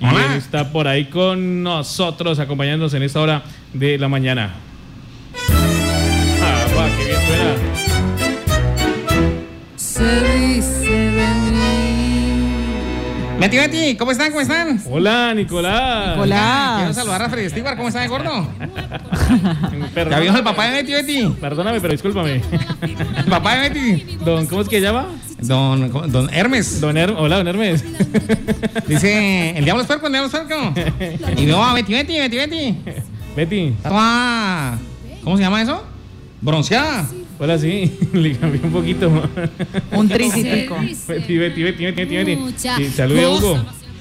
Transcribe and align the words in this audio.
Y 0.00 0.04
él 0.06 0.32
está 0.36 0.70
por 0.70 0.86
ahí 0.86 1.06
con 1.06 1.62
nosotros, 1.62 2.38
acompañándonos 2.38 2.94
en 2.94 3.02
esta 3.02 3.20
hora 3.20 3.42
de 3.72 3.98
la 3.98 4.08
mañana. 4.08 4.54
Ah, 6.40 6.66
va, 6.76 6.88
qué 6.96 7.04
bien 7.04 7.18
suena. 7.26 7.54
Se 9.76 10.04
dice 10.38 10.88
de 10.88 11.26
mí. 11.50 11.58
Betty, 13.40 13.56
Betty, 13.56 13.96
¿cómo 13.96 14.12
están? 14.12 14.28
¿Cómo 14.30 14.40
están? 14.40 14.80
Hola, 14.88 15.34
Nicolás. 15.34 16.16
Nicolás. 16.16 16.76
Quiero 16.78 16.94
saludar 16.94 17.22
a 17.22 17.28
Freddy 17.28 17.50
Stewart, 17.50 17.76
¿cómo 17.76 17.88
está 17.88 18.00
de 18.00 18.08
gordo? 18.08 18.48
Perdóname, 19.94 20.10
¿Ya 20.10 20.20
vio 20.20 20.36
el 20.36 20.44
papá 20.44 20.66
de 20.66 20.82
Betty, 20.82 20.92
Betty? 20.92 21.28
Perdóname, 21.40 21.80
pero 21.80 21.92
discúlpame. 21.92 22.40
Papá 23.28 23.56
de 23.56 23.68
Betty. 23.68 24.16
Don, 24.24 24.46
¿cómo 24.46 24.62
es 24.62 24.68
que 24.68 24.80
llama? 24.80 25.08
Don, 25.40 26.10
don 26.10 26.28
Hermes. 26.32 26.80
Don 26.80 26.96
Her 26.96 27.14
Hola, 27.16 27.36
don 27.38 27.48
Hermes. 27.48 27.84
Dice, 28.88 29.50
el 29.56 29.64
diablo 29.64 29.82
es 29.82 29.86
puerco, 29.86 30.06
el 30.06 30.12
diablo 30.12 30.28
es 30.28 30.32
puerco. 30.32 30.74
Y 31.36 31.46
veo 31.46 31.62
a 31.62 31.74
Betty, 31.74 31.92
Betty, 31.92 32.18
Betty, 32.18 32.36
Betty. 32.36 32.76
Betty. 33.36 33.74
¿cómo 35.22 35.36
se 35.36 35.42
llama 35.42 35.62
eso? 35.62 35.84
Bronceada. 36.40 37.06
Hola, 37.38 37.56
sí. 37.56 37.96
Le 38.12 38.36
cambié 38.36 38.60
un 38.64 38.72
poquito. 38.72 39.30
Un 39.92 40.08
tricítrico. 40.08 40.74
Betty, 41.06 41.38
Betty, 41.38 41.62
Betty, 41.62 41.84
Betty, 41.84 42.16
Betty, 42.16 42.38
Sí, 42.56 42.88
salude 42.90 43.24
a 43.24 43.30
Hugo. 43.30 43.58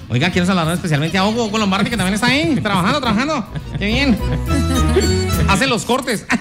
Oiga, 0.10 0.32
quiero 0.32 0.48
saludar 0.48 0.74
especialmente 0.74 1.18
a 1.18 1.28
Hugo, 1.28 1.46
Hugo 1.46 1.58
Lombardi, 1.58 1.90
que 1.90 1.98
también 1.98 2.14
está 2.16 2.28
ahí, 2.28 2.58
trabajando, 2.64 3.02
trabajando. 3.02 3.46
Qué 3.78 3.88
bien. 3.88 4.18
Hace 5.50 5.68
los 5.68 5.84
cortes. 5.86 6.26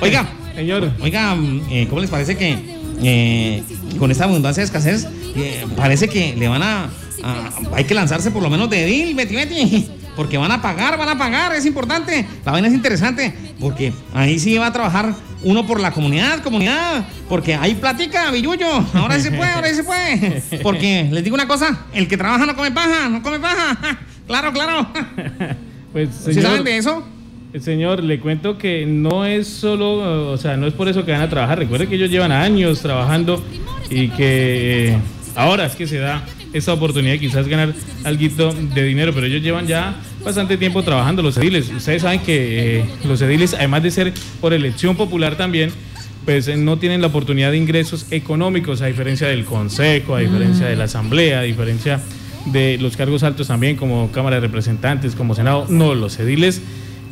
Oiga, 0.00 0.28
Señor. 0.54 0.92
oiga, 1.00 1.36
eh, 1.70 1.86
¿cómo 1.88 2.00
les 2.00 2.10
parece 2.10 2.36
que 2.36 2.73
eh, 3.02 3.62
con 3.98 4.10
esta 4.10 4.24
abundancia 4.24 4.60
de 4.60 4.66
escasez, 4.66 5.06
eh, 5.36 5.66
parece 5.76 6.08
que 6.08 6.34
le 6.36 6.48
van 6.48 6.62
a, 6.62 6.84
a- 7.22 7.50
Hay 7.74 7.84
que 7.84 7.94
lanzarse 7.94 8.30
por 8.30 8.42
lo 8.42 8.50
menos 8.50 8.68
de 8.70 8.84
Edil, 8.84 9.14
Betty, 9.14 9.34
Betty. 9.34 9.88
Porque 10.16 10.38
van 10.38 10.52
a 10.52 10.62
pagar, 10.62 10.96
van 10.96 11.08
a 11.08 11.18
pagar, 11.18 11.52
es 11.56 11.66
importante. 11.66 12.24
La 12.44 12.52
vaina 12.52 12.68
es 12.68 12.74
interesante, 12.74 13.34
porque 13.58 13.92
ahí 14.14 14.38
sí 14.38 14.56
va 14.56 14.68
a 14.68 14.72
trabajar 14.72 15.12
uno 15.42 15.66
por 15.66 15.80
la 15.80 15.90
comunidad, 15.90 16.40
comunidad. 16.40 17.04
Porque 17.28 17.56
hay 17.56 17.74
platica, 17.74 18.30
billuyo. 18.30 18.68
Ahora 18.94 19.16
sí 19.16 19.22
se 19.22 19.32
puede, 19.32 19.50
ahora 19.50 19.68
sí 19.70 19.74
se 19.74 19.82
puede. 19.82 20.42
Porque 20.62 21.08
les 21.10 21.24
digo 21.24 21.34
una 21.34 21.48
cosa: 21.48 21.86
el 21.92 22.06
que 22.06 22.16
trabaja 22.16 22.46
no 22.46 22.54
come 22.54 22.70
paja, 22.70 23.08
no 23.08 23.22
come 23.22 23.40
paja. 23.40 23.76
Claro, 24.26 24.52
claro. 24.54 24.88
Pues, 25.92 26.08
¿Sí 26.24 26.32
señor, 26.32 26.42
saben 26.50 26.64
de 26.64 26.78
eso? 26.78 27.04
Señor, 27.60 28.02
le 28.02 28.18
cuento 28.18 28.58
que 28.58 28.84
no 28.84 29.24
es 29.24 29.46
solo, 29.46 30.30
o 30.32 30.36
sea, 30.36 30.56
no 30.56 30.66
es 30.66 30.74
por 30.74 30.88
eso 30.88 31.04
que 31.04 31.12
van 31.12 31.20
a 31.20 31.30
trabajar. 31.30 31.58
Recuerde 31.58 31.86
que 31.86 31.94
ellos 31.94 32.10
llevan 32.10 32.32
años 32.32 32.80
trabajando 32.80 33.42
y 33.90 34.08
que 34.08 34.88
eh, 34.88 34.98
ahora 35.36 35.66
es 35.66 35.76
que 35.76 35.86
se 35.86 35.98
da 35.98 36.24
esta 36.52 36.72
oportunidad 36.72 37.12
de 37.12 37.20
quizás 37.20 37.46
ganar 37.46 37.72
algo 38.04 38.52
de 38.52 38.82
dinero, 38.84 39.12
pero 39.14 39.26
ellos 39.26 39.42
llevan 39.42 39.66
ya 39.66 39.94
bastante 40.24 40.56
tiempo 40.56 40.82
trabajando 40.82 41.22
los 41.22 41.36
ediles. 41.36 41.70
Ustedes 41.70 42.02
saben 42.02 42.20
que 42.20 42.80
eh, 42.80 42.84
los 43.04 43.20
ediles, 43.22 43.54
además 43.54 43.82
de 43.82 43.90
ser 43.90 44.12
por 44.40 44.52
elección 44.52 44.96
popular 44.96 45.36
también, 45.36 45.70
pues 46.24 46.48
eh, 46.48 46.56
no 46.56 46.78
tienen 46.78 47.00
la 47.00 47.08
oportunidad 47.08 47.50
de 47.50 47.58
ingresos 47.58 48.06
económicos, 48.10 48.82
a 48.82 48.86
diferencia 48.86 49.28
del 49.28 49.44
Consejo, 49.44 50.16
a 50.16 50.20
diferencia 50.20 50.66
de 50.66 50.76
la 50.76 50.84
Asamblea, 50.84 51.40
a 51.40 51.42
diferencia 51.42 52.00
de 52.46 52.78
los 52.78 52.96
cargos 52.96 53.22
altos 53.22 53.48
también, 53.48 53.76
como 53.76 54.10
Cámara 54.10 54.36
de 54.36 54.42
Representantes, 54.42 55.14
como 55.14 55.34
Senado. 55.34 55.66
No, 55.68 55.94
los 55.94 56.18
ediles, 56.18 56.62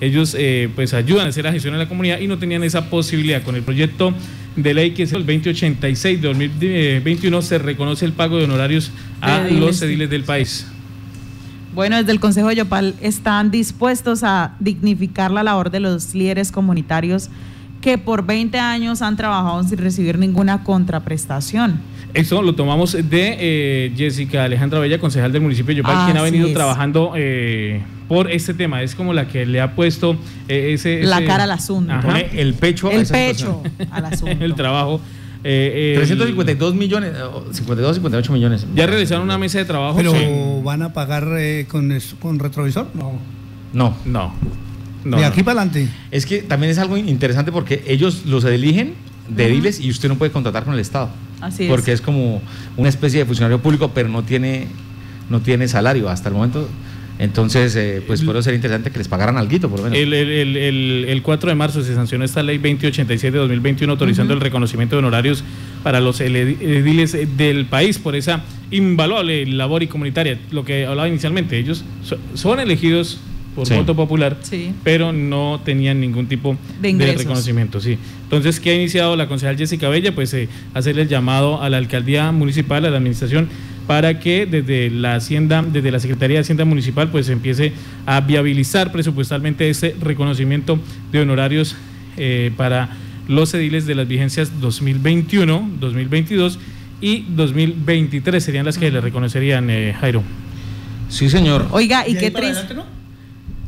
ellos 0.01 0.37
eh, 0.39 0.69
pues 0.75 0.95
ayudan 0.95 1.27
a 1.27 1.29
hacer 1.31 1.45
la 1.45 1.53
gestión 1.53 1.75
en 1.75 1.81
la 1.81 1.89
comunidad 1.89 2.21
y 2.21 2.27
no 2.27 2.39
tenían 2.39 2.65
esa 2.65 2.91
posibilidad. 2.91 3.43
Con 3.43 3.57
el 3.57 3.62
proyecto 3.62 4.12
de 4.57 4.75
ley 4.75 4.93
que 4.93 5.05
es 5.05 5.12
el 5.12 5.25
2086 5.27 6.21
de 6.21 6.29
2021 6.29 7.43
se 7.43 7.59
reconoce 7.59 8.05
el 8.05 8.13
pago 8.13 8.37
de 8.39 8.45
honorarios 8.45 8.91
a 9.20 9.43
ediles, 9.43 9.61
los 9.61 9.83
ediles 9.83 10.11
del 10.11 10.25
país. 10.25 10.67
Bueno, 11.75 11.97
desde 11.97 12.13
el 12.13 12.20
Consejo 12.20 12.48
de 12.48 12.57
Yopal 12.57 12.95
están 13.01 13.51
dispuestos 13.51 14.25
a 14.25 14.55
dignificar 14.61 15.31
la 15.31 15.43
labor 15.43 15.70
de 15.70 15.81
los 15.81 16.15
líderes 16.15 16.53
comunitarios 16.53 17.31
que 17.83 17.98
por 17.98 18.25
20 18.25 18.59
años 18.59 19.03
han 19.03 19.17
trabajado 19.17 19.63
sin 19.65 19.77
recibir 19.77 20.17
ninguna 20.19 20.65
contraprestación. 20.65 21.81
Eso 22.15 22.41
lo 22.43 22.55
tomamos 22.55 22.93
de 22.93 23.37
eh, 23.39 23.93
Jessica 23.97 24.45
Alejandra 24.45 24.79
Bella, 24.81 24.98
concejal 24.98 25.33
del 25.33 25.43
municipio 25.43 25.75
de 25.75 25.77
Yopal, 25.83 26.05
quien 26.07 26.17
ha 26.17 26.23
venido 26.23 26.47
es. 26.48 26.55
trabajando 26.55 27.13
eh, 27.17 27.83
por 28.09 28.31
este 28.31 28.53
tema. 28.55 28.83
Es 28.83 28.95
como 28.95 29.13
la 29.15 29.27
que 29.29 29.47
le 29.47 29.61
ha 29.61 29.75
puesto 29.75 30.17
eh, 30.48 30.73
ese, 30.75 31.03
La 31.05 31.19
ese- 31.19 31.27
cara 31.27 31.45
al 31.45 31.51
asunto. 31.51 31.92
Ajá. 31.92 32.03
Pone 32.07 32.29
el 32.35 32.55
pecho 32.55 32.89
a 32.89 32.92
El 32.92 33.01
esa 33.03 33.15
pecho 33.15 33.63
al 33.91 34.05
asunto. 34.07 34.37
el 34.45 34.55
trabajo. 34.55 35.01
eh, 35.42 35.95
el- 35.97 36.01
352 36.07 36.75
millones, 36.75 37.13
o 37.21 37.47
52, 37.51 37.97
58 37.97 38.33
millones. 38.33 38.67
Ya 38.77 38.87
realizaron 38.87 39.25
una 39.25 39.39
mesa 39.39 39.59
de 39.59 39.65
trabajo. 39.65 39.97
Pero 39.97 40.13
Sí. 40.13 40.27
van 40.63 40.83
a 40.83 40.92
pagar 40.92 41.27
eh, 41.39 41.67
con, 41.69 41.92
con 42.21 42.39
retrovisor? 42.39 42.89
No. 42.95 43.13
No. 43.73 43.97
No. 44.05 44.35
No, 45.05 45.17
de 45.17 45.23
no. 45.23 45.29
aquí 45.29 45.42
para 45.42 45.61
adelante. 45.63 45.89
Es 46.11 46.27
que 46.27 46.42
también 46.42 46.70
es 46.70 46.79
algo 46.79 46.96
interesante 46.96 47.52
porque 47.52 47.83
ellos 47.86 48.23
los 48.27 48.45
eligen 48.45 48.95
de 49.29 49.46
ediles 49.46 49.80
y 49.80 49.90
usted 49.90 50.08
no 50.08 50.17
puede 50.17 50.30
contratar 50.33 50.64
con 50.64 50.74
el 50.74 50.80
Estado. 50.80 51.11
Así 51.40 51.64
es. 51.64 51.68
Porque 51.70 51.92
es 51.92 52.01
como 52.01 52.40
una 52.77 52.89
especie 52.89 53.20
de 53.20 53.27
funcionario 53.27 53.61
público, 53.61 53.91
pero 53.95 54.08
no 54.08 54.23
tiene, 54.23 54.67
no 55.30 55.41
tiene 55.41 55.67
salario 55.68 56.08
hasta 56.08 56.29
el 56.29 56.35
momento. 56.35 56.68
Entonces, 57.18 57.77
eh, 57.77 58.02
pues 58.07 58.23
puede 58.23 58.42
ser 58.42 58.55
interesante 58.55 58.91
que 58.91 58.98
les 58.98 59.07
pagaran 59.07 59.36
algo, 59.36 59.68
por 59.68 59.79
lo 59.79 59.85
menos. 59.85 59.96
El, 59.98 60.12
el- 60.12 60.29
el- 60.30 60.57
el- 60.57 61.05
el 61.08 61.23
4 61.23 61.51
de 61.51 61.55
marzo 61.55 61.83
se 61.83 61.95
sancionó 61.95 62.24
esta 62.24 62.42
ley 62.42 62.57
2087 62.58 63.30
de 63.33 63.39
2021 63.39 63.92
autorizando 63.92 64.35
el 64.35 64.41
reconocimiento 64.41 64.96
de 64.96 65.01
honorarios 65.01 65.45
para 65.85 66.01
los 66.01 66.20
ediles 66.20 67.17
del 67.36 67.67
país 67.67 67.98
por 67.98 68.17
esa 68.17 68.42
invaluable 68.70 69.46
labor 69.46 69.83
y 69.83 69.86
comunitaria. 69.89 70.39
Lo 70.51 70.64
que 70.64 70.86
hablaba 70.86 71.08
inicialmente, 71.08 71.58
ellos 71.58 71.85
so- 72.02 72.18
son 72.35 72.58
elegidos 72.61 73.18
por 73.55 73.67
Sí. 73.67 73.74
voto 73.74 73.95
popular, 73.95 74.39
Sí. 74.42 74.73
pero 74.83 75.13
no 75.13 75.61
tenían 75.64 76.01
ningún 76.01 76.27
tipo 76.27 76.57
De 76.80 77.14
reconocimiento. 77.17 77.80
Sí. 77.80 77.98
Entonces, 78.24 78.61
¿qué 78.61 78.70
ha 78.70 78.74
iniciado 78.74 79.14
la 79.17 79.29
concejal 79.29 79.57
Jessica 79.57 79.89
Bella? 79.89 80.14
Pues 80.14 80.33
eh, 80.35 80.48
hacerle 80.74 81.02
el 81.02 81.08
llamado 81.08 81.62
a 81.62 81.68
la 81.68 81.77
alcaldía 81.79 82.33
municipal, 82.33 82.85
a 82.86 82.91
la 82.91 82.96
administración, 82.96 83.48
para 83.86 84.20
que 84.20 84.46
desde 84.46 84.91
la 84.91 85.17
Hacienda, 85.17 85.62
desde 85.62 85.91
la 85.91 85.98
Secretaría 86.01 86.36
de 86.36 86.41
Hacienda 86.42 86.64
Municipal, 86.64 87.11
pues 87.11 87.29
empiece 87.29 87.73
a 88.07 88.20
viabilizar 88.20 88.92
presupuestalmente 88.92 89.68
ese 89.68 89.95
reconocimiento 90.01 90.79
de 91.11 91.20
honorarios 91.20 91.77
eh, 92.17 92.52
para 92.57 92.91
los 93.29 93.52
ediles 93.55 93.86
de 93.86 93.95
las 93.95 94.07
vigencias 94.08 94.61
2021, 94.61 95.70
2022 95.80 96.58
y 97.01 97.24
2023 97.29 98.42
serían 98.42 98.64
las 98.64 98.79
que 98.79 98.91
le 98.91 99.01
reconocerían, 99.01 99.68
eh, 99.70 99.95
Jairo. 100.01 100.23
Sí, 101.08 101.29
señor. 101.29 101.67
Oiga, 101.73 102.07
y 102.07 102.14
¿De 102.14 102.18
ahí 102.20 102.24
qué 102.27 102.30
triste. 102.30 102.74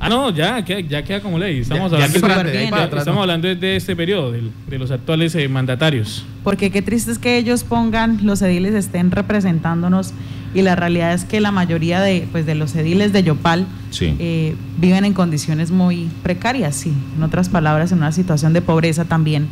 Ah, 0.05 0.09
no, 0.11 0.31
ya, 0.31 0.63
queda- 0.65 0.81
ya 0.81 1.03
queda 1.03 1.21
como 1.21 1.39
ley. 1.39 1.61
Estamos 1.61 1.91
Ya- 1.91 1.99
ya 1.99 2.05
hablando, 2.05 2.27
adelante, 2.27 2.59
de 2.59 2.69
para 2.69 2.83
atrás, 2.85 3.01
estamos 3.01 3.17
¿no? 3.19 3.23
hablando 3.23 3.49
de, 3.49 3.57
de 3.57 3.77
este 3.77 3.97
periodo, 3.97 4.33
de, 4.33 4.79
los 4.79 4.91
actuales 4.91 5.35
eh, 5.35 5.49
mandatarios. 5.49 6.25
Porque 6.43 6.71
qué 6.71 6.83
triste 6.83 7.11
es 7.11 7.19
que 7.19 7.39
ellos 7.39 7.65
pongan, 7.65 8.19
los 8.23 8.43
ediles 8.43 8.75
estén 8.75 9.11
representándonos 9.11 10.13
y 10.55 10.63
la 10.63 10.77
realidad 10.77 11.15
es 11.15 11.25
que 11.25 11.41
la 11.41 11.51
mayoría 11.53 12.01
de, 12.01 12.29
pues, 12.31 12.45
de 12.47 12.55
los 12.55 12.75
ediles 12.77 13.13
de 13.13 13.23
Yopal 13.23 13.67
Sí. 13.91 14.15
eh, 14.19 14.55
viven 14.79 15.05
en 15.05 15.15
condiciones 15.15 15.71
muy 15.71 16.09
precarias, 16.23 16.75
sí. 16.77 16.93
En 17.17 17.23
otras 17.23 17.49
palabras, 17.49 17.91
en 17.93 17.99
una 17.99 18.13
situación 18.13 18.53
de 18.53 18.61
pobreza 18.63 19.05
también 19.07 19.47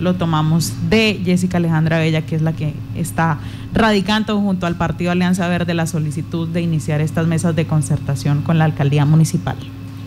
lo 0.00 0.14
tomamos 0.16 0.72
de 0.90 1.20
Jessica 1.24 1.56
Alejandra 1.58 1.98
Bella, 1.98 2.22
que 2.22 2.34
es 2.34 2.42
la 2.42 2.52
que 2.52 2.74
está 2.96 3.38
radicando 3.72 4.38
junto 4.40 4.66
al 4.66 4.74
Partido 4.76 5.12
Alianza 5.12 5.46
Verde 5.48 5.72
la 5.72 5.86
solicitud 5.86 6.48
de 6.48 6.60
iniciar 6.62 7.00
estas 7.00 7.26
mesas 7.28 7.54
de 7.56 7.64
concertación 7.66 8.42
con 8.42 8.58
la 8.58 8.64
alcaldía 8.64 9.04
municipal. 9.06 9.56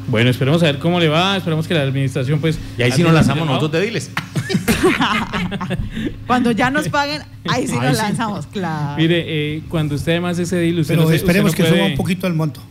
Bueno, 0.07 0.29
esperemos 0.29 0.61
a 0.63 0.67
ver 0.67 0.79
cómo 0.79 0.99
le 0.99 1.09
va. 1.09 1.35
Esperemos 1.37 1.67
que 1.67 1.73
la 1.73 1.81
administración, 1.81 2.39
pues. 2.39 2.57
Y 2.77 2.81
ahí 2.83 2.91
sí 2.91 3.03
nos 3.03 3.13
lanzamos 3.13 3.45
nosotros 3.45 3.71
de 3.73 3.79
ediles. 3.79 4.11
Cuando 6.27 6.51
ya 6.51 6.69
nos 6.69 6.89
paguen, 6.89 7.21
ahí 7.47 7.67
sí 7.67 7.73
Ahí 7.73 7.79
nos 7.87 7.97
sí. 7.97 8.03
lanzamos, 8.03 8.47
claro. 8.47 8.97
Mire, 8.97 9.23
eh, 9.27 9.61
cuando 9.69 9.95
usted 9.95 10.13
además 10.13 10.37
es 10.39 10.51
edil, 10.51 10.79
usted 10.79 10.93
Pero 10.93 11.03
no 11.03 11.09
se- 11.09 11.15
usted 11.15 11.27
esperemos 11.27 11.51
no 11.51 11.55
que 11.57 11.63
puede- 11.63 11.75
suba 11.77 11.85
un 11.87 11.95
poquito 11.95 12.27
el 12.27 12.33
monto. 12.33 12.61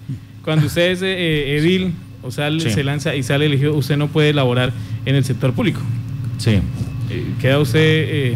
Cuando 0.44 0.66
usted 0.66 0.90
es 0.93 1.02
eh, 1.02 1.56
edil, 1.58 1.94
o 2.22 2.31
sea, 2.31 2.50
Sí. 2.50 2.70
se 2.70 2.84
lanza 2.84 3.14
y 3.14 3.22
sale 3.22 3.46
elegido, 3.46 3.75
usted 3.75 3.96
no 3.96 4.08
puede 4.08 4.32
laborar 4.32 4.72
en 5.05 5.14
el 5.14 5.25
sector 5.25 5.52
público. 5.52 5.81
Sí. 6.38 6.60
Eh, 7.10 7.25
queda 7.40 7.58
usted 7.58 8.34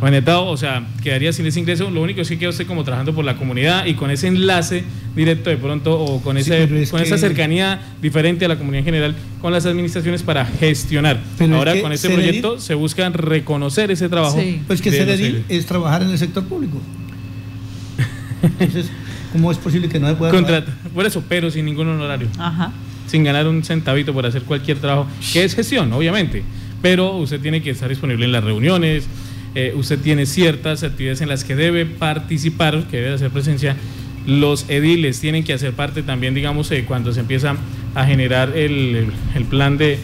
manetado, 0.00 0.46
o 0.46 0.56
sea, 0.56 0.86
quedaría 1.02 1.32
sin 1.32 1.46
ese 1.46 1.60
ingreso. 1.60 1.90
Lo 1.90 2.02
único 2.02 2.20
es 2.20 2.28
que 2.28 2.38
queda 2.38 2.50
usted 2.50 2.66
como 2.66 2.84
trabajando 2.84 3.14
por 3.14 3.24
la 3.24 3.36
comunidad 3.36 3.86
y 3.86 3.94
con 3.94 4.10
ese 4.10 4.28
enlace 4.28 4.84
directo 5.16 5.50
de 5.50 5.56
pronto 5.56 5.98
o 5.98 6.20
con, 6.20 6.36
ese, 6.36 6.64
es 6.82 6.90
con 6.90 7.00
esa 7.00 7.18
cercanía 7.18 7.80
diferente 8.00 8.44
a 8.44 8.48
la 8.48 8.56
comunidad 8.56 8.80
en 8.80 8.84
general 8.84 9.14
con 9.40 9.52
las 9.52 9.66
administraciones 9.66 10.22
para 10.22 10.44
gestionar. 10.44 11.20
Pero 11.36 11.52
es 11.52 11.58
Ahora 11.58 11.72
que 11.74 11.82
con 11.82 11.92
este 11.92 12.10
proyecto 12.10 12.60
se 12.60 12.74
busca 12.74 13.08
reconocer 13.10 13.90
ese 13.90 14.08
trabajo. 14.08 14.38
Sí. 14.40 14.60
Pues 14.66 14.80
que 14.80 14.90
de 14.90 14.98
ser 14.98 15.06
los 15.06 15.16
edil 15.16 15.26
ediles. 15.26 15.44
es 15.48 15.66
trabajar 15.66 16.02
en 16.02 16.10
el 16.10 16.18
sector 16.18 16.44
público. 16.44 16.80
Entonces, 18.42 18.90
¿cómo 19.32 19.50
es 19.50 19.58
posible 19.58 19.88
que 19.88 19.98
no 19.98 20.08
se 20.08 20.14
pueda 20.14 20.30
Contrata, 20.30 20.76
por 20.94 21.06
eso, 21.06 21.22
pero 21.28 21.50
sin 21.50 21.64
ningún 21.64 21.88
honorario. 21.88 22.28
Ajá. 22.38 22.72
sin 23.06 23.24
ganar 23.24 23.48
un 23.48 23.64
centavito 23.64 24.12
por 24.12 24.26
hacer 24.26 24.42
cualquier 24.42 24.78
trabajo, 24.78 25.08
que 25.32 25.42
es 25.42 25.54
gestión, 25.54 25.90
obviamente, 25.92 26.42
pero 26.82 27.16
usted 27.16 27.40
tiene 27.40 27.62
que 27.62 27.70
estar 27.70 27.88
disponible 27.88 28.26
en 28.26 28.32
las 28.32 28.44
reuniones, 28.44 29.08
eh, 29.54 29.72
usted 29.74 29.98
tiene 29.98 30.26
ciertas 30.26 30.82
actividades 30.82 31.20
en 31.20 31.28
las 31.28 31.44
que 31.44 31.56
debe 31.56 31.86
participar, 31.86 32.86
que 32.90 32.98
debe 32.98 33.14
hacer 33.14 33.30
presencia 33.30 33.76
los 34.26 34.68
ediles 34.68 35.20
tienen 35.20 35.42
que 35.42 35.54
hacer 35.54 35.72
parte 35.72 36.02
también, 36.02 36.34
digamos, 36.34 36.70
eh, 36.70 36.84
cuando 36.86 37.14
se 37.14 37.20
empieza 37.20 37.56
a 37.94 38.04
generar 38.04 38.54
el, 38.54 39.10
plan 39.48 39.78
de 39.78 39.98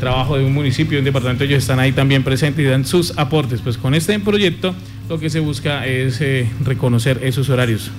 trabajo 0.00 0.38
de 0.38 0.44
un 0.44 0.54
municipio, 0.54 0.92
de 0.92 1.00
un 1.00 1.04
departamento, 1.04 1.44
ellos 1.44 1.58
están 1.58 1.78
ahí 1.78 1.92
también 1.92 2.22
presentes 2.22 2.64
y 2.64 2.68
dan 2.68 2.86
sus 2.86 3.16
aportes. 3.18 3.60
Pues 3.60 3.76
con 3.76 3.94
este 3.94 4.18
proyecto 4.18 4.74
lo 5.08 5.20
que 5.20 5.30
se 5.30 5.40
busca 5.40 5.86
es 5.86 6.20
eh, 6.20 6.48
reconocer 6.64 7.20
esos 7.22 7.48
horarios. 7.48 7.90